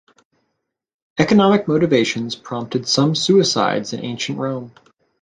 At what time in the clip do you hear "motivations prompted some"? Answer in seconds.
1.67-3.13